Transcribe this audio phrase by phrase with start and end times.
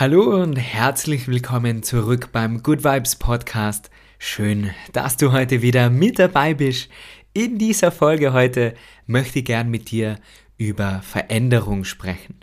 [0.00, 3.90] Hallo und herzlich willkommen zurück beim Good Vibes Podcast.
[4.20, 6.88] Schön, dass du heute wieder mit dabei bist.
[7.32, 8.74] In dieser Folge heute
[9.06, 10.20] möchte ich gern mit dir
[10.56, 12.36] über Veränderung sprechen.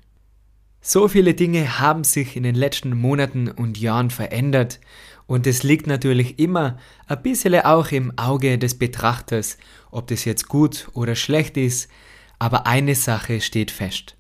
[0.82, 4.82] So viele Dinge haben sich in den letzten Monaten und Jahren verändert
[5.26, 6.78] und es liegt natürlich immer
[7.08, 9.58] ein bisschen auch im Auge des Betrachters,
[9.92, 11.90] ob das jetzt gut oder schlecht ist,
[12.38, 14.18] aber eine Sache steht fest.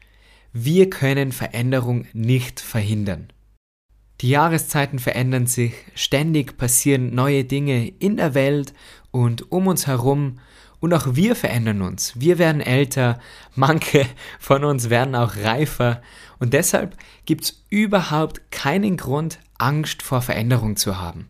[0.57, 3.27] Wir können Veränderung nicht verhindern.
[4.21, 8.73] Die Jahreszeiten verändern sich, ständig passieren neue Dinge in der Welt
[9.11, 10.39] und um uns herum
[10.79, 12.13] und auch wir verändern uns.
[12.17, 13.19] Wir werden älter,
[13.55, 14.05] manche
[14.39, 16.01] von uns werden auch reifer
[16.39, 21.27] und deshalb gibt es überhaupt keinen Grund, Angst vor Veränderung zu haben.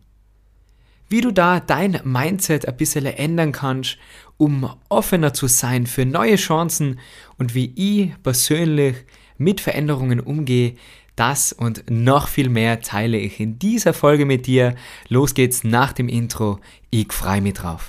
[1.08, 3.98] Wie du da dein Mindset ein bisschen ändern kannst,
[4.38, 7.00] um offener zu sein für neue Chancen
[7.38, 8.96] und wie ich persönlich
[9.38, 10.74] mit Veränderungen umgehe,
[11.16, 14.76] das und noch viel mehr teile ich in dieser Folge mit dir.
[15.08, 16.60] Los geht's nach dem Intro.
[16.90, 17.88] Ich freue mich drauf.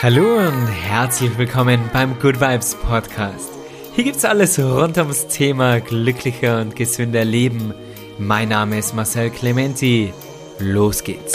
[0.00, 3.50] Hallo und herzlich willkommen beim Good Vibes Podcast.
[3.94, 7.74] Hier gibt's alles rund ums Thema glücklicher und gesünder Leben.
[8.16, 10.12] Mein Name ist Marcel Clementi.
[10.60, 11.34] Los geht's.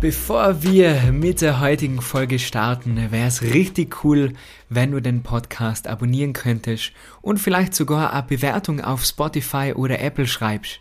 [0.00, 4.32] Bevor wir mit der heutigen Folge starten, wäre es richtig cool,
[4.70, 10.26] wenn du den Podcast abonnieren könntest und vielleicht sogar eine Bewertung auf Spotify oder Apple
[10.26, 10.80] schreibst.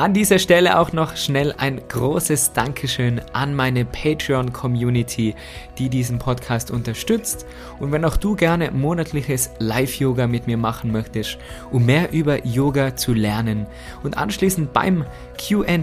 [0.00, 5.34] An dieser Stelle auch noch schnell ein großes Dankeschön an meine Patreon-Community,
[5.76, 7.44] die diesen Podcast unterstützt.
[7.80, 11.36] Und wenn auch du gerne monatliches Live-Yoga mit mir machen möchtest,
[11.70, 13.66] um mehr über Yoga zu lernen
[14.02, 15.04] und anschließend beim
[15.36, 15.76] QA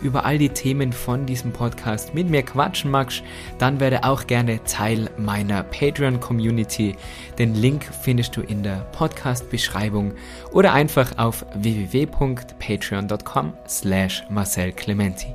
[0.00, 3.24] über all die Themen von diesem Podcast mit mir quatschen magst,
[3.58, 6.94] dann werde auch gerne Teil meiner Patreon-Community.
[7.36, 10.12] Den Link findest du in der Podcast-Beschreibung
[10.52, 15.34] oder einfach auf www.patreon.com slash Marcel Clementi.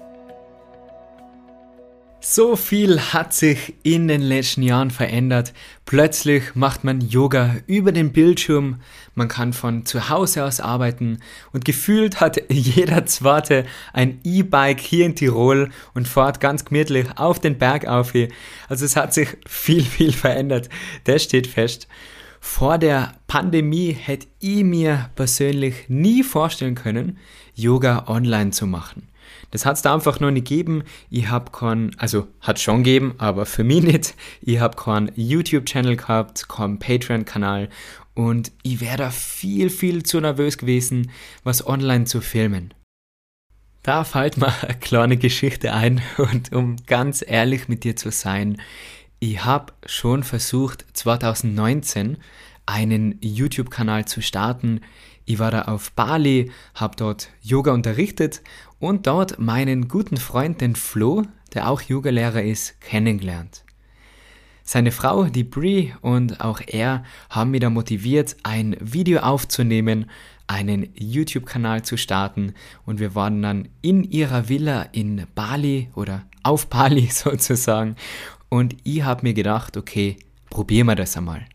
[2.23, 5.53] So viel hat sich in den letzten Jahren verändert.
[5.87, 8.79] Plötzlich macht man Yoga über den Bildschirm,
[9.15, 11.17] man kann von zu Hause aus arbeiten
[11.51, 17.39] und gefühlt hat jeder Zweite ein E-Bike hier in Tirol und fährt ganz gemütlich auf
[17.39, 18.13] den Berg auf.
[18.69, 20.69] Also es hat sich viel, viel verändert.
[21.05, 21.88] Das steht fest.
[22.44, 27.19] Vor der Pandemie hätte ich mir persönlich nie vorstellen können,
[27.53, 29.07] Yoga online zu machen.
[29.52, 30.84] Das hat es da einfach noch nicht gegeben.
[31.09, 34.16] Ich habe keinen, also hat schon gegeben, aber für mich nicht.
[34.41, 37.69] Ich habe keinen YouTube-Channel gehabt, keinen Patreon-Kanal
[38.16, 41.12] und ich wäre da viel, viel zu nervös gewesen,
[41.44, 42.74] was online zu filmen.
[43.84, 48.59] Da fällt mir eine kleine Geschichte ein und um ganz ehrlich mit dir zu sein,
[49.23, 52.17] ich habe schon versucht, 2019
[52.65, 54.81] einen YouTube-Kanal zu starten.
[55.25, 58.41] Ich war da auf Bali, habe dort Yoga unterrichtet
[58.79, 61.21] und dort meinen guten Freund, den Flo,
[61.53, 63.63] der auch Yogalehrer ist, kennengelernt.
[64.63, 70.09] Seine Frau, die Brie und auch er haben mich da motiviert, ein Video aufzunehmen,
[70.47, 72.55] einen YouTube-Kanal zu starten
[72.88, 77.95] und wir waren dann in ihrer Villa in Bali oder auf Bali sozusagen
[78.51, 80.17] und ich habe mir gedacht, okay,
[80.50, 81.45] probieren wir das einmal.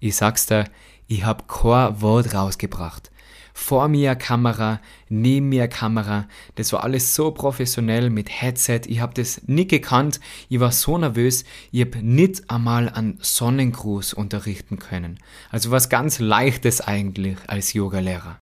[0.00, 0.64] Ich sag's dir,
[1.06, 3.12] ich hab kein Wort rausgebracht.
[3.54, 6.26] Vor mir Kamera, neben mir Kamera.
[6.56, 8.80] Das war alles so professionell mit Headset.
[8.86, 10.18] Ich hab das nicht gekannt.
[10.48, 11.44] Ich war so nervös.
[11.70, 15.20] Ich hab nicht einmal einen Sonnengruß unterrichten können.
[15.50, 18.41] Also was ganz Leichtes eigentlich als Yogalehrer.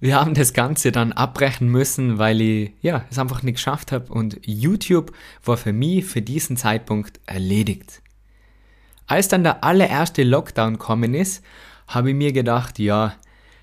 [0.00, 4.10] Wir haben das Ganze dann abbrechen müssen, weil ich ja, es einfach nicht geschafft habe
[4.12, 5.12] und YouTube
[5.44, 8.00] war für mich für diesen Zeitpunkt erledigt.
[9.06, 11.44] Als dann der allererste Lockdown kommen ist,
[11.86, 13.14] habe ich mir gedacht, ja,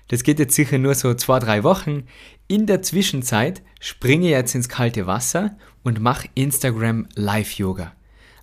[0.06, 2.04] das geht jetzt sicher nur so zwei, drei Wochen.
[2.46, 7.92] In der Zwischenzeit springe ich jetzt ins kalte Wasser und mache Instagram Live Yoga.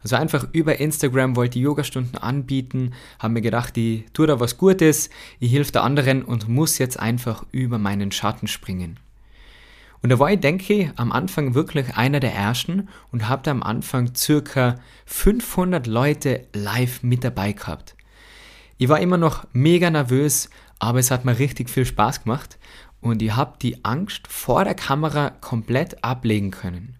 [0.05, 4.55] Also einfach über Instagram wollte ich Yogastunden anbieten, habe mir gedacht, ich tue da was
[4.59, 5.09] Gutes,
[5.39, 8.99] ich helfe der anderen und muss jetzt einfach über meinen Schatten springen.
[10.03, 13.49] Und da war ich, denke ich, am Anfang wirklich einer der ersten und habe da
[13.49, 14.75] am Anfang circa
[15.07, 17.95] 500 Leute live mit dabei gehabt.
[18.77, 22.59] Ich war immer noch mega nervös, aber es hat mir richtig viel Spaß gemacht
[23.01, 26.94] und ich habe die Angst vor der Kamera komplett ablegen können.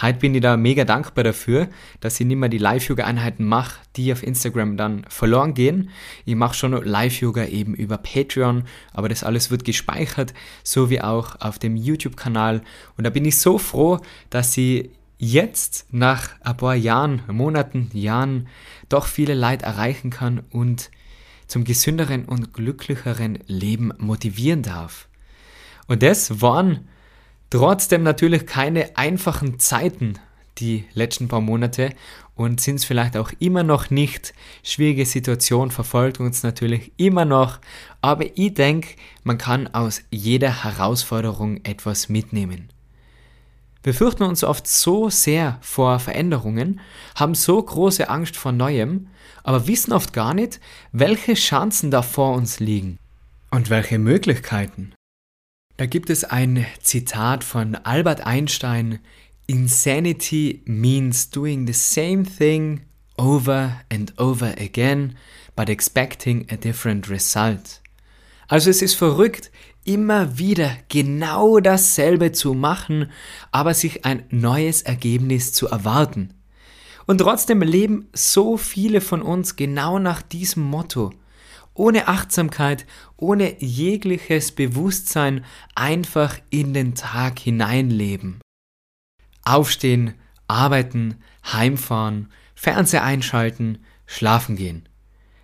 [0.00, 1.68] Heute bin ich da mega dankbar dafür,
[1.98, 5.90] dass ich nicht mehr die Live-Yoga-Einheiten mache, die auf Instagram dann verloren gehen.
[6.24, 8.62] Ich mache schon Live-Yoga eben über Patreon,
[8.92, 12.62] aber das alles wird gespeichert, so wie auch auf dem YouTube-Kanal.
[12.96, 13.98] Und da bin ich so froh,
[14.30, 18.46] dass ich jetzt nach ein paar Jahren, Monaten, Jahren
[18.88, 20.92] doch viele Leid erreichen kann und
[21.48, 25.08] zum gesünderen und glücklicheren Leben motivieren darf.
[25.88, 26.88] Und das waren
[27.50, 30.18] trotzdem natürlich keine einfachen Zeiten
[30.58, 31.90] die letzten paar Monate
[32.34, 34.34] und sind es vielleicht auch immer noch nicht.
[34.62, 37.58] Schwierige Situation verfolgt uns natürlich immer noch,
[38.00, 38.90] aber ich denke,
[39.24, 42.70] man kann aus jeder Herausforderung etwas mitnehmen.
[43.82, 46.80] Wir fürchten uns oft so sehr vor Veränderungen,
[47.14, 49.08] haben so große Angst vor Neuem,
[49.44, 50.60] aber wissen oft gar nicht,
[50.92, 52.98] welche Chancen da vor uns liegen
[53.50, 54.92] und welche Möglichkeiten.
[55.78, 58.98] Da gibt es ein Zitat von Albert Einstein,
[59.46, 62.80] Insanity means doing the same thing
[63.16, 65.14] over and over again,
[65.54, 67.80] but expecting a different result.
[68.48, 69.52] Also es ist verrückt,
[69.84, 73.12] immer wieder genau dasselbe zu machen,
[73.52, 76.34] aber sich ein neues Ergebnis zu erwarten.
[77.06, 81.12] Und trotzdem leben so viele von uns genau nach diesem Motto.
[81.78, 82.86] Ohne Achtsamkeit,
[83.16, 85.44] ohne jegliches Bewusstsein
[85.76, 88.40] einfach in den Tag hineinleben.
[89.44, 90.14] Aufstehen,
[90.48, 94.88] arbeiten, heimfahren, Fernseher einschalten, schlafen gehen.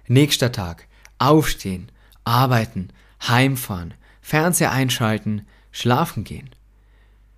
[0.09, 0.89] Nächster Tag,
[1.19, 1.93] aufstehen,
[2.25, 2.89] arbeiten,
[3.23, 6.51] heimfahren, Fernseher einschalten, schlafen gehen.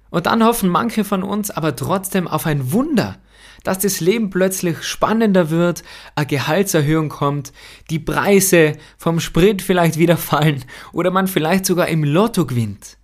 [0.08, 3.18] Und dann hoffen manche von uns aber trotzdem auf ein Wunder,
[3.66, 5.82] dass das Leben plötzlich spannender wird,
[6.14, 7.52] eine Gehaltserhöhung kommt,
[7.90, 12.96] die Preise vom Sprit vielleicht wieder fallen oder man vielleicht sogar im Lotto gewinnt.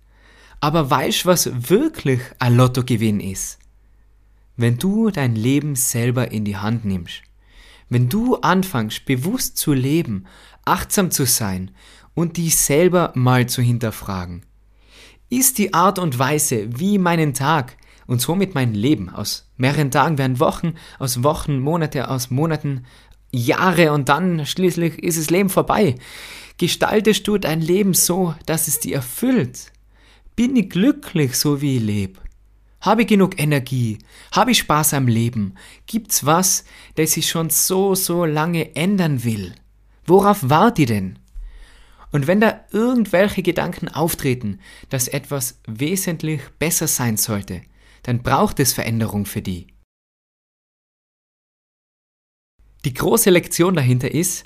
[0.61, 3.59] Aber weißt was wirklich ein Lottogewinn ist?
[4.55, 7.23] Wenn du dein Leben selber in die Hand nimmst.
[7.89, 10.25] Wenn du anfängst, bewusst zu leben,
[10.63, 11.71] achtsam zu sein
[12.13, 14.45] und dich selber mal zu hinterfragen.
[15.29, 17.75] Ist die Art und Weise, wie meinen Tag
[18.07, 22.85] und somit mein Leben aus mehreren Tagen werden Wochen, aus Wochen, Monate, aus Monaten,
[23.31, 25.95] Jahre und dann schließlich ist das Leben vorbei.
[26.57, 29.71] Gestaltest du dein Leben so, dass es dir erfüllt?
[30.35, 32.19] Bin ich glücklich, so wie ich lebe?
[32.81, 33.99] Habe ich genug Energie?
[34.31, 35.55] Habe ich Spaß am Leben?
[35.87, 36.65] Gibt's was,
[36.95, 39.55] das ich schon so, so lange ändern will?
[40.05, 41.17] Worauf warte ich denn?
[42.11, 44.59] Und wenn da irgendwelche Gedanken auftreten,
[44.89, 47.61] dass etwas wesentlich besser sein sollte,
[48.03, 49.67] dann braucht es Veränderung für die.
[52.85, 54.43] Die große Lektion dahinter ist,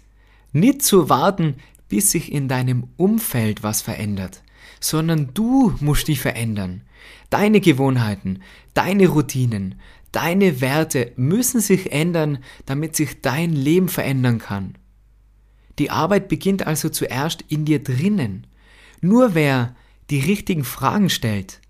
[0.52, 1.56] nicht zu warten,
[1.90, 4.44] bis sich in deinem Umfeld was verändert,
[4.80, 6.84] sondern du musst dich verändern.
[7.30, 8.42] Deine Gewohnheiten,
[8.74, 9.80] deine Routinen,
[10.12, 14.78] deine Werte müssen sich ändern, damit sich dein Leben verändern kann.
[15.80, 18.48] Die Arbeit beginnt also zuerst in dir drinnen.
[19.02, 19.76] Nur wer
[20.10, 21.62] die richtigen Fragen stellt,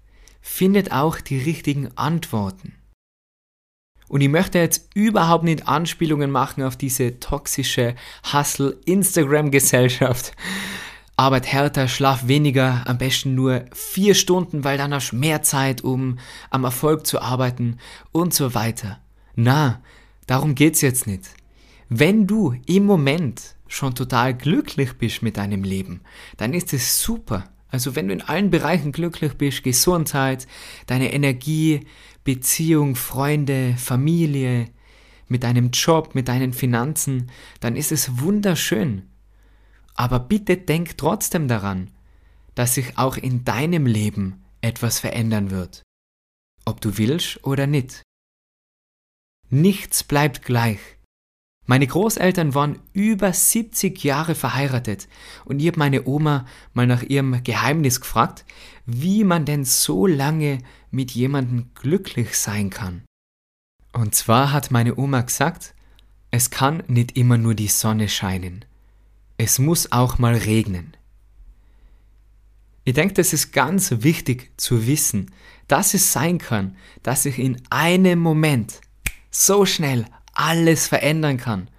[0.48, 2.74] findet auch die richtigen Antworten.
[4.08, 7.94] Und ich möchte jetzt überhaupt nicht Anspielungen machen auf diese toxische
[8.32, 10.32] Hustle-Instagram-Gesellschaft.
[11.18, 15.84] Arbeit härter, schlaf weniger, am besten nur vier Stunden, weil dann hast du mehr Zeit,
[15.84, 16.18] um
[16.50, 17.78] am Erfolg zu arbeiten
[18.12, 19.02] und so weiter.
[19.36, 19.82] Na,
[20.28, 21.26] darum geht's jetzt nicht.
[21.90, 26.02] Wenn du im Moment schon total glücklich bist mit deinem Leben,
[26.38, 27.50] dann ist es super.
[27.70, 30.48] Also wenn du in allen Bereichen glücklich bist, Gesundheit,
[30.86, 31.82] deine Energie,
[32.24, 34.68] Beziehung, Freunde, Familie,
[35.28, 39.10] mit deinem Job, mit deinen Finanzen, dann ist es wunderschön.
[39.96, 41.92] Aber bitte denk trotzdem daran,
[42.56, 45.84] dass sich auch in deinem Leben etwas verändern wird.
[46.66, 48.04] Ob du willst oder nicht.
[49.50, 50.80] Nichts bleibt gleich.
[51.70, 55.10] Meine Großeltern waren über 70 Jahre verheiratet
[55.44, 58.46] und ich habe meine Oma mal nach ihrem Geheimnis gefragt,
[58.86, 60.60] wie man denn so lange
[60.92, 63.04] mit jemandem glücklich sein kann.
[63.92, 65.76] Und zwar hat meine Oma gesagt,
[66.32, 68.64] es kann nicht immer nur die Sonne scheinen.
[69.38, 70.96] Es muss auch mal regnen.
[72.86, 75.32] Ich denke, das ist ganz wichtig zu wissen,
[75.68, 78.80] dass es sein kann, dass sich in einem Moment
[79.30, 80.06] so schnell
[80.38, 81.70] alles verändern kann.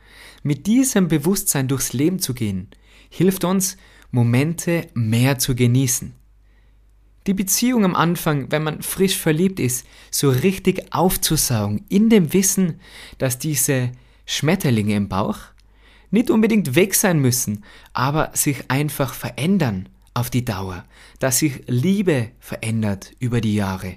[0.42, 2.68] Mit diesem Bewusstsein durchs Leben zu gehen,
[3.08, 3.76] hilft uns,
[4.10, 6.14] Momente mehr zu genießen.
[7.26, 12.80] Die Beziehung am Anfang, wenn man frisch verliebt ist, so richtig aufzusaugen, in dem Wissen,
[13.18, 13.92] dass diese
[14.24, 15.38] Schmetterlinge im Bauch
[16.10, 20.84] nicht unbedingt weg sein müssen, aber sich einfach verändern, auf die Dauer,
[21.20, 23.96] dass sich Liebe verändert über die Jahre.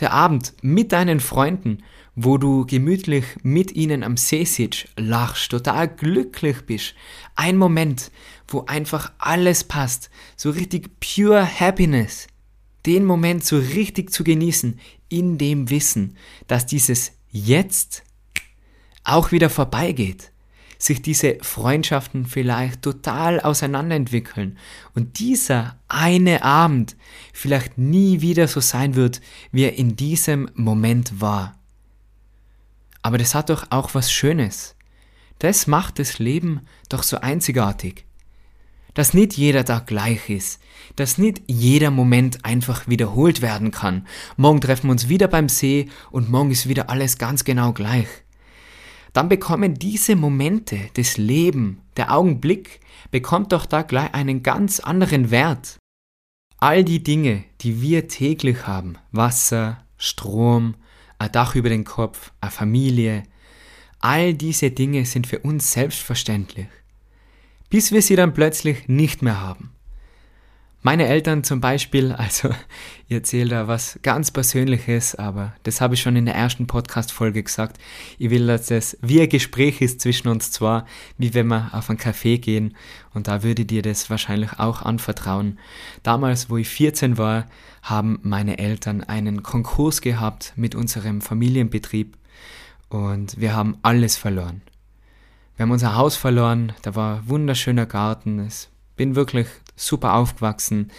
[0.00, 1.82] Der Abend mit deinen Freunden,
[2.14, 6.94] wo du gemütlich mit ihnen am See sitzt, lachst, total glücklich bist.
[7.34, 8.10] Ein Moment,
[8.48, 12.26] wo einfach alles passt, so richtig pure Happiness.
[12.84, 18.02] Den Moment so richtig zu genießen, in dem Wissen, dass dieses Jetzt
[19.04, 20.32] auch wieder vorbeigeht
[20.78, 24.58] sich diese Freundschaften vielleicht total auseinanderentwickeln
[24.94, 26.96] und dieser eine Abend
[27.32, 29.20] vielleicht nie wieder so sein wird,
[29.52, 31.58] wie er in diesem Moment war.
[33.02, 34.74] Aber das hat doch auch was Schönes.
[35.38, 38.04] Das macht das Leben doch so einzigartig.
[38.94, 40.58] Dass nicht jeder Tag gleich ist,
[40.96, 44.06] dass nicht jeder Moment einfach wiederholt werden kann.
[44.38, 48.08] Morgen treffen wir uns wieder beim See und morgen ist wieder alles ganz genau gleich
[49.16, 52.80] dann bekommen diese Momente des Lebens, der Augenblick,
[53.10, 55.78] bekommt doch da gleich einen ganz anderen Wert.
[56.58, 60.74] All die Dinge, die wir täglich haben, Wasser, Strom,
[61.18, 63.22] ein Dach über den Kopf, eine Familie,
[64.00, 66.68] all diese Dinge sind für uns selbstverständlich,
[67.70, 69.72] bis wir sie dann plötzlich nicht mehr haben.
[70.82, 72.50] Meine Eltern zum Beispiel, also
[73.08, 77.44] ich erzähle da was ganz Persönliches, aber das habe ich schon in der ersten Podcast-Folge
[77.44, 77.78] gesagt.
[78.18, 80.86] Ich will, dass es wie ein Gespräch ist zwischen uns zwar,
[81.16, 82.76] wie wenn wir auf einen Café gehen
[83.14, 85.60] und da würde dir das wahrscheinlich auch anvertrauen.
[86.02, 87.46] Damals, wo ich 14 war,
[87.82, 92.16] haben meine Eltern einen Konkurs gehabt mit unserem Familienbetrieb
[92.88, 94.62] und wir haben alles verloren.
[95.56, 99.46] Wir haben unser Haus verloren, da war ein wunderschöner Garten, es bin wirklich
[99.76, 100.90] super aufgewachsen.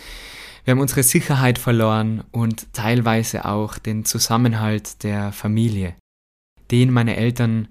[0.68, 5.96] Wir haben unsere Sicherheit verloren und teilweise auch den Zusammenhalt der Familie,
[6.72, 7.70] den meine Eltern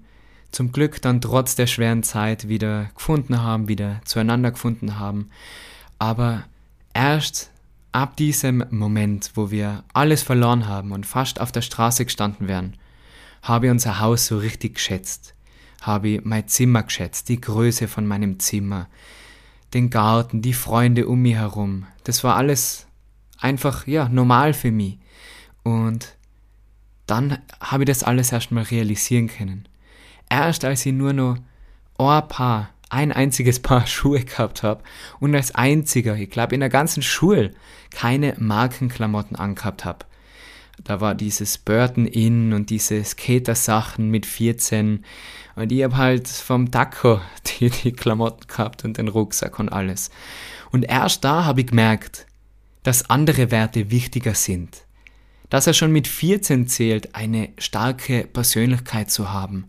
[0.49, 5.29] zum Glück dann trotz der schweren Zeit wieder gefunden haben, wieder zueinander gefunden haben.
[5.99, 6.45] Aber
[6.95, 7.51] erst
[7.91, 12.77] ab diesem Moment, wo wir alles verloren haben und fast auf der Straße gestanden wären,
[13.43, 15.35] habe ich unser Haus so richtig geschätzt,
[15.83, 18.87] habe ich mein Zimmer geschätzt, die Größe von meinem Zimmer,
[19.75, 21.85] den Garten, die Freunde um mich herum.
[22.03, 22.86] Das war alles
[23.39, 24.97] einfach, ja, normal für mich.
[25.63, 26.15] Und
[27.05, 29.67] dann habe ich das alles erstmal realisieren können.
[30.29, 31.37] Erst als ich nur noch
[31.97, 34.83] ein Paar, ein einziges Paar Schuhe gehabt habe
[35.19, 37.53] und als einziger, ich glaube in der ganzen Schule,
[37.91, 40.05] keine Markenklamotten angehabt habe,
[40.83, 45.03] da war dieses Burton In und diese Skater-Sachen mit 14.
[45.55, 47.19] Und ich habe halt vom Taco
[47.59, 50.11] die, die Klamotten gehabt und den Rucksack und alles.
[50.71, 52.26] Und erst da habe ich gemerkt,
[52.87, 54.85] dass andere Werte wichtiger sind.
[55.49, 59.65] Dass er schon mit 14 zählt, eine starke Persönlichkeit zu haben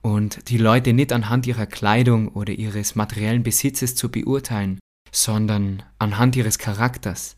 [0.00, 4.78] und die Leute nicht anhand ihrer Kleidung oder ihres materiellen Besitzes zu beurteilen,
[5.12, 7.36] sondern anhand ihres Charakters.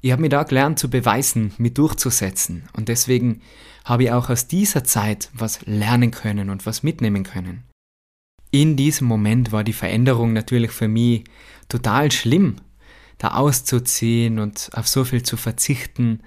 [0.00, 3.40] Ich habe mir da gelernt zu beweisen, mich durchzusetzen und deswegen
[3.84, 7.62] habe ich auch aus dieser Zeit was lernen können und was mitnehmen können.
[8.50, 11.22] In diesem Moment war die Veränderung natürlich für mich
[11.68, 12.56] total schlimm,
[13.18, 16.20] da auszuziehen und auf so viel zu verzichten,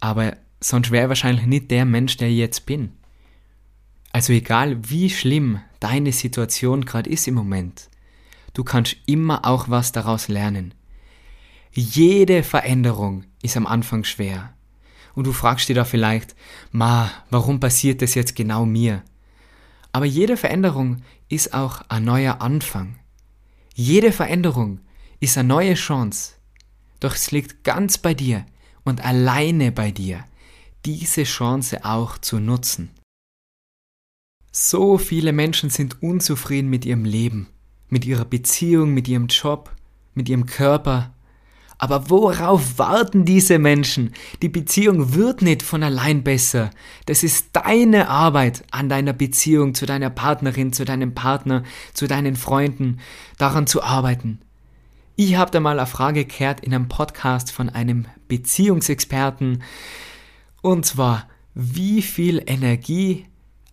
[0.00, 2.92] aber sonst wäre ich wahrscheinlich nicht der Mensch, der ich jetzt bin.
[4.12, 7.88] Also egal wie schlimm deine Situation gerade ist im Moment,
[8.54, 10.74] du kannst immer auch was daraus lernen.
[11.72, 14.52] Jede Veränderung ist am Anfang schwer.
[15.14, 16.34] Und du fragst dir da vielleicht,
[16.72, 19.02] ma, warum passiert das jetzt genau mir?
[19.92, 22.96] Aber jede Veränderung ist auch ein neuer Anfang.
[23.74, 24.80] Jede Veränderung
[25.20, 26.32] ist eine neue Chance.
[26.98, 28.44] Doch es liegt ganz bei dir
[28.84, 30.24] und alleine bei dir,
[30.84, 32.90] diese Chance auch zu nutzen.
[34.50, 37.48] So viele Menschen sind unzufrieden mit ihrem Leben,
[37.88, 39.70] mit ihrer Beziehung, mit ihrem Job,
[40.14, 41.14] mit ihrem Körper,
[41.80, 44.12] aber worauf warten diese Menschen?
[44.42, 46.68] Die Beziehung wird nicht von allein besser.
[47.06, 51.62] Das ist deine Arbeit an deiner Beziehung zu deiner Partnerin, zu deinem Partner,
[51.94, 52.98] zu deinen Freunden,
[53.38, 54.40] daran zu arbeiten.
[55.22, 59.62] Ich habe da mal eine Frage gehört in einem Podcast von einem Beziehungsexperten.
[60.62, 63.26] Und zwar, wie viel Energie,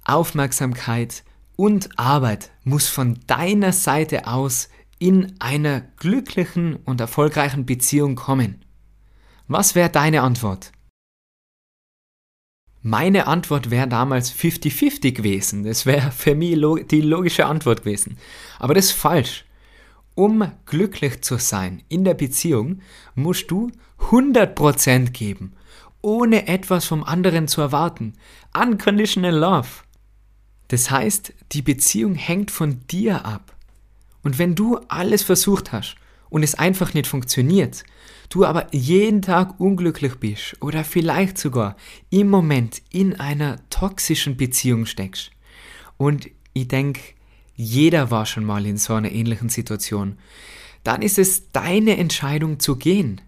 [0.03, 1.23] Aufmerksamkeit
[1.55, 4.67] und Arbeit muss von deiner Seite aus
[4.99, 8.65] in einer glücklichen und erfolgreichen Beziehung kommen?
[9.47, 10.73] Was wäre deine Antwort?
[12.81, 15.63] Meine Antwort wäre damals 50-50 gewesen.
[15.63, 16.59] Das wäre für mich
[16.91, 18.17] die logische Antwort gewesen.
[18.59, 19.45] Aber das ist falsch.
[20.17, 22.81] Um glücklich zu sein in der Beziehung,
[23.13, 23.69] musst du
[24.09, 25.53] 100% geben,
[26.01, 28.13] ohne etwas vom anderen zu erwarten.
[28.51, 29.67] Unconditional Love.
[30.69, 33.55] Das heißt, die Beziehung hängt von dir ab.
[34.23, 35.97] Und wenn du alles versucht hast
[36.31, 37.83] und es einfach nicht funktioniert,
[38.29, 41.75] du aber jeden Tag unglücklich bist oder vielleicht sogar
[42.09, 45.29] im Moment in einer toxischen Beziehung steckst.
[45.97, 47.01] Und ich denke,
[47.57, 50.17] jeder war schon mal in so einer ähnlichen Situation.
[50.83, 53.19] Dann ist es deine Entscheidung zu gehen.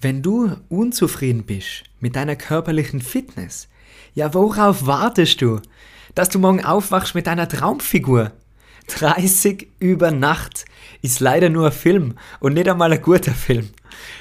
[0.00, 3.68] Wenn du unzufrieden bist mit deiner körperlichen Fitness,
[4.14, 5.60] ja, worauf wartest du?
[6.14, 8.32] Dass du morgen aufwachst mit deiner Traumfigur.
[8.88, 10.64] 30 über Nacht
[11.02, 13.68] ist leider nur ein Film und nicht einmal ein guter Film.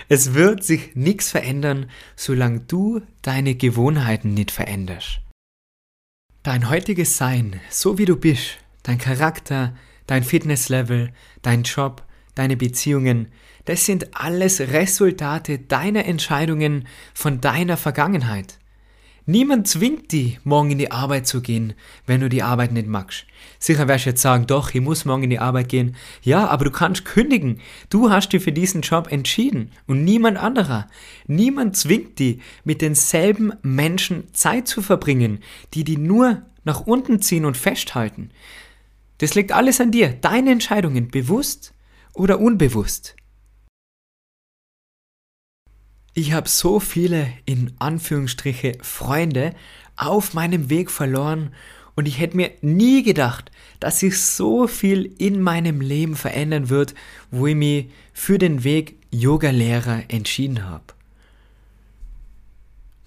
[0.09, 5.21] Es wird sich nichts verändern, solange du deine Gewohnheiten nicht veränderst.
[6.45, 9.73] Dein heutiges Sein, so wie du bist, dein Charakter,
[10.05, 11.11] dein Fitnesslevel,
[11.41, 12.03] dein Job,
[12.35, 13.29] deine Beziehungen,
[13.65, 18.59] das sind alles Resultate deiner Entscheidungen von deiner Vergangenheit.
[19.27, 21.73] Niemand zwingt dich, morgen in die Arbeit zu gehen,
[22.05, 23.25] wenn du die Arbeit nicht magst.
[23.57, 25.95] Sicher wirst du jetzt sagen, doch, ich muss morgen in die Arbeit gehen.
[26.21, 27.59] Ja, aber du kannst kündigen.
[27.89, 30.87] Du hast dich für diesen Job entschieden und niemand anderer.
[31.25, 35.39] Niemand zwingt dich, mit denselben Menschen Zeit zu verbringen,
[35.73, 38.29] die die nur nach unten ziehen und festhalten.
[39.17, 41.73] Das liegt alles an dir, deine Entscheidungen, bewusst
[42.13, 43.15] oder unbewusst.
[46.17, 49.53] Ich habe so viele in Anführungsstriche Freunde
[49.97, 51.53] auf meinem Weg verloren
[51.95, 56.95] und ich hätte mir nie gedacht, dass sich so viel in meinem Leben verändern wird,
[57.31, 60.85] wo ich mich für den Weg Yoga-Lehrer entschieden habe.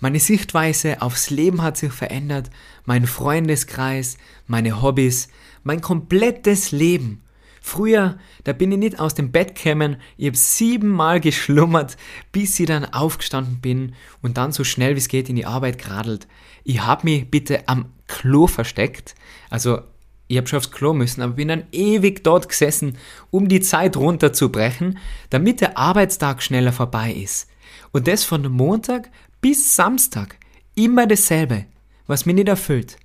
[0.00, 2.50] Meine Sichtweise aufs Leben hat sich verändert,
[2.84, 5.28] mein Freundeskreis, meine Hobbys,
[5.64, 7.22] mein komplettes Leben.
[7.60, 11.96] Früher, da bin ich nicht aus dem Bett gekommen, ich habe siebenmal geschlummert,
[12.32, 15.78] bis ich dann aufgestanden bin und dann so schnell wie es geht in die Arbeit
[15.78, 16.26] geradelt.
[16.64, 19.14] Ich habe mich bitte am Klo versteckt,
[19.50, 19.80] also
[20.28, 22.98] ich habe schon aufs Klo müssen, aber bin dann ewig dort gesessen,
[23.30, 24.98] um die Zeit runterzubrechen,
[25.30, 27.48] damit der Arbeitstag schneller vorbei ist.
[27.92, 29.10] Und das von Montag
[29.40, 30.36] bis Samstag.
[30.74, 31.64] Immer dasselbe,
[32.06, 32.98] was mich nicht erfüllt.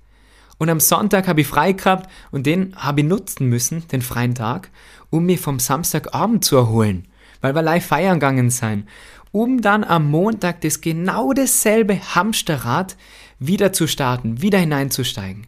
[0.58, 4.34] Und am Sonntag habe ich frei gehabt und den habe ich nutzen müssen, den freien
[4.34, 4.70] Tag,
[5.10, 7.08] um mich vom Samstagabend zu erholen,
[7.40, 8.88] weil wir live feiern gegangen sein,
[9.32, 12.96] um dann am Montag das genau dasselbe Hamsterrad
[13.38, 15.46] wieder zu starten, wieder hineinzusteigen.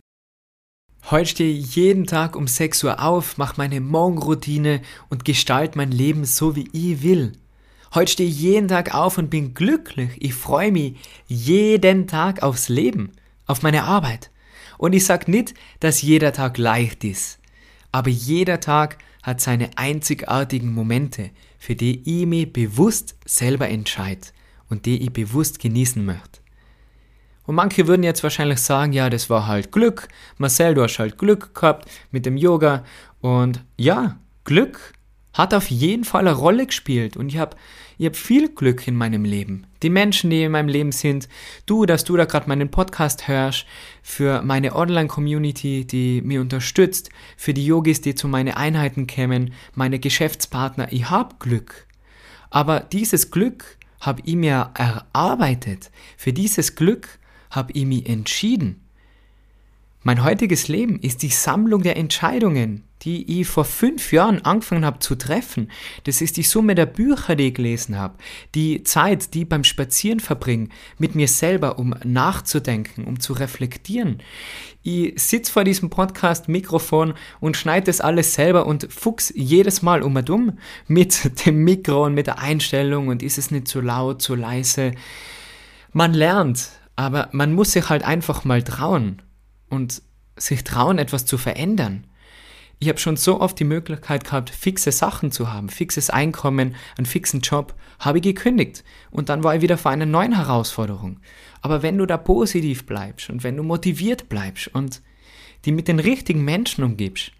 [1.08, 5.92] Heute stehe ich jeden Tag um 6 Uhr auf, mache meine Morgenroutine und gestalte mein
[5.92, 7.32] Leben so, wie ich will.
[7.94, 10.10] Heute stehe ich jeden Tag auf und bin glücklich.
[10.18, 10.96] Ich freue mich
[11.28, 13.12] jeden Tag aufs Leben,
[13.46, 14.32] auf meine Arbeit.
[14.78, 17.38] Und ich sage nicht, dass jeder Tag leicht ist,
[17.92, 24.28] aber jeder Tag hat seine einzigartigen Momente, für die ich mich bewusst selber entscheide
[24.68, 26.40] und die ich bewusst genießen möchte.
[27.46, 30.08] Und manche würden jetzt wahrscheinlich sagen, ja, das war halt Glück.
[30.36, 32.84] Marcel, du hast halt Glück gehabt mit dem Yoga.
[33.20, 34.92] Und ja, Glück
[35.32, 37.16] hat auf jeden Fall eine Rolle gespielt.
[37.16, 37.56] Und ich habe
[37.98, 39.66] ich hab viel Glück in meinem Leben.
[39.82, 41.28] Die Menschen, die in meinem Leben sind,
[41.64, 43.66] du, dass du da gerade meinen Podcast hörst,
[44.02, 49.98] für meine Online-Community, die mir unterstützt, für die Yogis, die zu meinen Einheiten kämen, meine
[49.98, 50.92] Geschäftspartner.
[50.92, 51.86] Ich habe Glück.
[52.50, 55.90] Aber dieses Glück habe ich mir erarbeitet.
[56.16, 57.18] Für dieses Glück
[57.50, 58.82] habe ich mich entschieden.
[60.02, 64.98] Mein heutiges Leben ist die Sammlung der Entscheidungen, die ich vor fünf Jahren angefangen habe
[64.98, 65.70] zu treffen.
[66.04, 68.16] Das ist die Summe der Bücher, die ich gelesen habe.
[68.54, 74.22] Die Zeit, die ich beim Spazieren verbringe, mit mir selber, um nachzudenken, um zu reflektieren.
[74.82, 80.16] Ich sitze vor diesem Podcast-Mikrofon und schneide das alles selber und fuchs jedes Mal um
[80.16, 84.22] und um mit dem Mikro und mit der Einstellung und ist es nicht zu laut,
[84.22, 84.92] zu leise.
[85.92, 89.22] Man lernt, aber man muss sich halt einfach mal trauen
[89.68, 90.02] und
[90.36, 92.06] sich trauen, etwas zu verändern.
[92.78, 97.06] Ich habe schon so oft die Möglichkeit gehabt, fixe Sachen zu haben, fixes Einkommen, einen
[97.06, 101.20] fixen Job, habe ich gekündigt und dann war ich wieder vor einer neuen Herausforderung.
[101.62, 105.00] Aber wenn du da positiv bleibst und wenn du motiviert bleibst und
[105.64, 107.32] die mit den richtigen Menschen umgibst,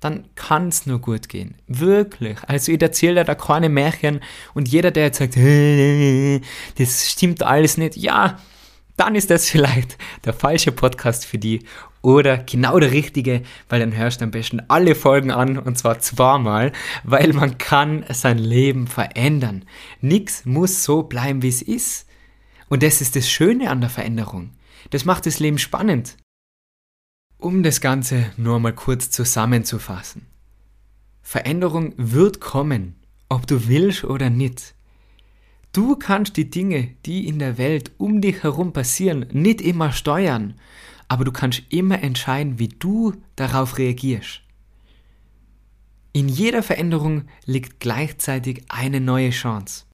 [0.00, 1.54] dann kann es nur gut gehen.
[1.68, 2.38] Wirklich.
[2.48, 4.20] Also ich erzähle da keine Märchen
[4.52, 5.36] und jeder, der jetzt sagt,
[6.78, 8.40] das stimmt alles nicht, ja,
[8.96, 11.60] dann ist das vielleicht der falsche Podcast für die
[12.02, 16.00] oder genau der richtige, weil dann hörst du am besten alle Folgen an und zwar
[16.00, 16.72] zweimal,
[17.04, 19.64] weil man kann sein Leben verändern.
[20.00, 22.06] Nix muss so bleiben, wie es ist.
[22.68, 24.50] Und das ist das Schöne an der Veränderung.
[24.90, 26.16] Das macht das Leben spannend.
[27.38, 30.26] Um das Ganze nur mal kurz zusammenzufassen.
[31.22, 32.96] Veränderung wird kommen,
[33.28, 34.74] ob du willst oder nicht.
[35.72, 40.54] Du kannst die Dinge, die in der Welt um dich herum passieren, nicht immer steuern,
[41.12, 44.40] aber du kannst immer entscheiden, wie du darauf reagierst.
[46.14, 49.84] In jeder Veränderung liegt gleichzeitig eine neue Chance.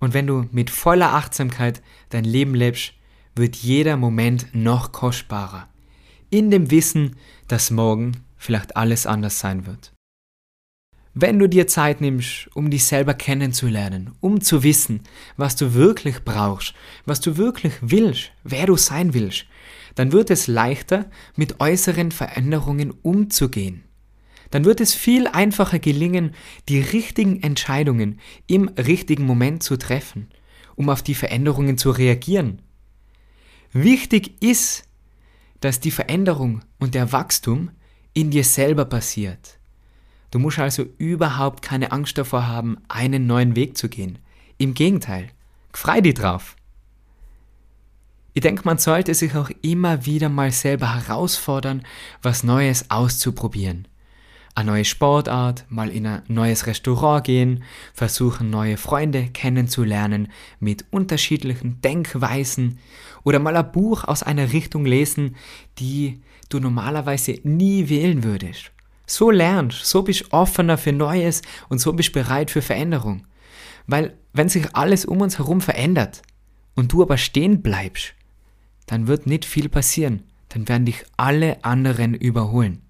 [0.00, 2.94] Und wenn du mit voller Achtsamkeit dein Leben lebst,
[3.34, 5.68] wird jeder Moment noch kostbarer.
[6.30, 9.92] In dem Wissen, dass morgen vielleicht alles anders sein wird.
[11.12, 15.02] Wenn du dir Zeit nimmst, um dich selber kennenzulernen, um zu wissen,
[15.36, 16.74] was du wirklich brauchst,
[17.06, 19.46] was du wirklich willst, wer du sein willst,
[19.98, 23.82] dann wird es leichter, mit äußeren Veränderungen umzugehen.
[24.52, 26.36] Dann wird es viel einfacher gelingen,
[26.68, 30.28] die richtigen Entscheidungen im richtigen Moment zu treffen,
[30.76, 32.62] um auf die Veränderungen zu reagieren.
[33.72, 34.84] Wichtig ist,
[35.58, 37.72] dass die Veränderung und der Wachstum
[38.14, 39.58] in dir selber passiert.
[40.30, 44.20] Du musst also überhaupt keine Angst davor haben, einen neuen Weg zu gehen.
[44.58, 45.30] Im Gegenteil,
[45.72, 46.54] frei dich drauf.
[48.38, 51.82] Ich denke, man sollte sich auch immer wieder mal selber herausfordern,
[52.22, 53.88] was Neues auszuprobieren.
[54.54, 60.28] Eine neue Sportart, mal in ein neues Restaurant gehen, versuchen neue Freunde kennenzulernen
[60.60, 62.78] mit unterschiedlichen Denkweisen
[63.24, 65.34] oder mal ein Buch aus einer Richtung lesen,
[65.80, 68.70] die du normalerweise nie wählen würdest.
[69.04, 73.26] So lernst, so bist offener für Neues und so bist bereit für Veränderung.
[73.88, 76.22] Weil wenn sich alles um uns herum verändert
[76.76, 78.14] und du aber stehen bleibst,
[78.88, 80.24] dann wird nicht viel passieren.
[80.48, 82.82] Dann werden dich alle anderen überholen.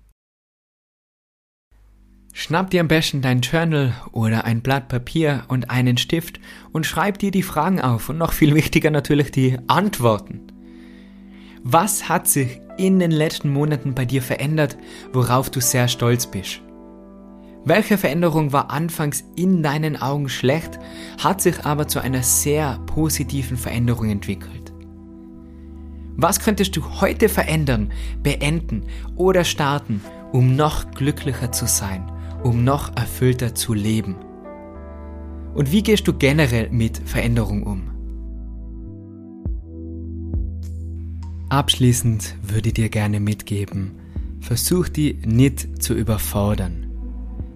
[2.32, 6.38] Schnapp dir am besten dein Journal oder ein Blatt Papier und einen Stift
[6.70, 10.46] und schreib dir die Fragen auf und noch viel wichtiger natürlich die Antworten.
[11.64, 14.78] Was hat sich in den letzten Monaten bei dir verändert,
[15.12, 16.62] worauf du sehr stolz bist?
[17.64, 20.78] Welche Veränderung war anfangs in deinen Augen schlecht,
[21.18, 24.57] hat sich aber zu einer sehr positiven Veränderung entwickelt?
[26.20, 27.92] Was könntest du heute verändern,
[28.24, 28.82] beenden
[29.14, 30.02] oder starten,
[30.32, 32.10] um noch glücklicher zu sein,
[32.42, 34.16] um noch erfüllter zu leben?
[35.54, 37.82] Und wie gehst du generell mit Veränderung um?
[41.50, 43.92] Abschließend würde ich dir gerne mitgeben,
[44.40, 46.90] versuch die nicht zu überfordern.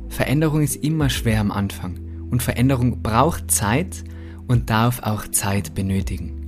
[0.08, 1.98] Veränderung ist immer schwer am Anfang
[2.30, 4.04] und Veränderung braucht Zeit
[4.46, 6.41] und darf auch Zeit benötigen.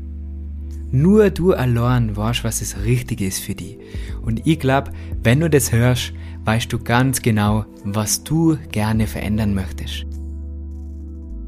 [0.95, 3.79] Nur du allein weißt, was das Richtige ist für dich.
[4.23, 4.93] Und ich glaube,
[5.25, 6.13] wenn du das hörst,
[6.45, 10.07] weißt du ganz genau, was du gerne verändern möchtest.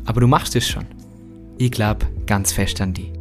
[0.04, 0.84] Aber du machst es schon.
[1.58, 3.15] Ich glaube ganz fest an dich.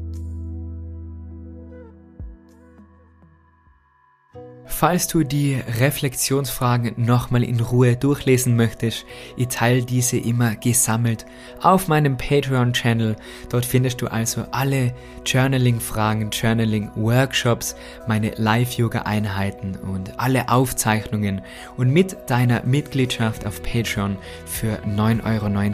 [4.77, 9.05] Falls du die Reflexionsfragen nochmal in Ruhe durchlesen möchtest,
[9.37, 11.25] ich teile diese immer gesammelt
[11.61, 13.15] auf meinem Patreon-Channel.
[13.47, 14.93] Dort findest du also alle
[15.25, 21.39] Journaling-Fragen, Journaling-Workshops, meine Live-Yoga-Einheiten und alle Aufzeichnungen.
[21.77, 25.23] Und mit deiner Mitgliedschaft auf Patreon für 9,90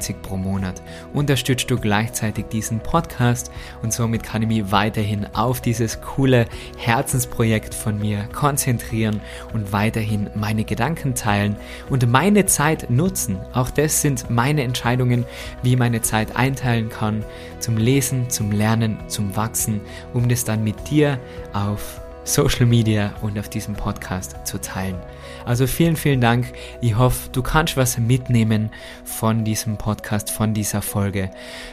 [0.09, 0.79] Euro pro Monat
[1.11, 6.45] unterstützt du gleichzeitig diesen Podcast und somit kann ich mich weiterhin auf dieses coole
[6.77, 9.21] Herzensprojekt von mir konzentrieren konzentrieren
[9.53, 11.55] und weiterhin meine Gedanken teilen
[11.89, 13.37] und meine Zeit nutzen.
[13.53, 15.25] Auch das sind meine Entscheidungen,
[15.63, 17.23] wie meine Zeit einteilen kann,
[17.59, 19.81] zum Lesen, zum Lernen, zum Wachsen,
[20.13, 21.19] um das dann mit dir
[21.53, 24.95] auf Social Media und auf diesem Podcast zu teilen.
[25.45, 26.53] Also vielen, vielen Dank.
[26.81, 28.69] Ich hoffe, du kannst was mitnehmen
[29.03, 31.31] von diesem Podcast, von dieser Folge.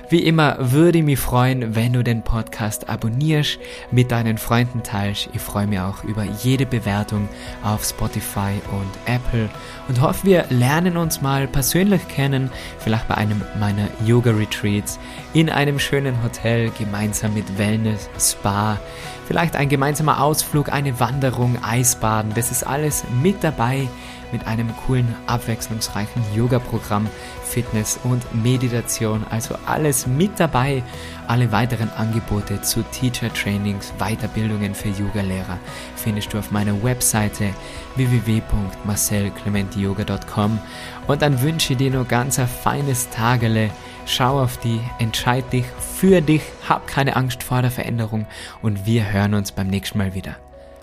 [0.09, 3.59] Wie immer würde ich mich freuen, wenn du den Podcast abonnierst,
[3.91, 5.29] mit deinen Freunden teilst.
[5.35, 7.29] Ich freue mich auch über jede Bewertung
[7.63, 9.49] auf Spotify und Apple
[9.89, 14.99] und hoffe, wir lernen uns mal persönlich kennen, vielleicht bei einem meiner Yoga Retreats,
[15.35, 18.79] in einem schönen Hotel, gemeinsam mit Wellness, Spa,
[19.27, 23.89] vielleicht ein gemeinsamer Ausflug, eine Wanderung, Eisbaden, das ist alles mit dabei
[24.33, 27.07] mit einem coolen, abwechslungsreichen Yoga-Programm,
[27.43, 29.27] Fitness und Meditation.
[29.31, 30.83] Also alles mit dabei.
[31.27, 35.59] Alle weiteren Angebote zu Teacher-Trainings, Weiterbildungen für Yoga-Lehrer
[35.97, 37.51] findest du auf meiner Webseite
[37.97, 40.59] www.marcelclementiyoga.com.
[41.07, 43.71] Und dann wünsche ich dir nur ganz ein feines Tagele
[44.09, 48.27] Schau auf die, entscheid dich für dich, hab keine Angst vor der Veränderung
[48.63, 50.37] und wir hören uns beim nächsten Mal wieder.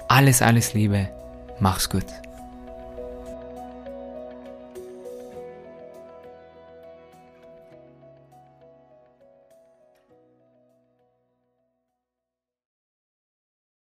[0.08, 1.10] Alles, alles Liebe,
[1.60, 2.06] mach's gut.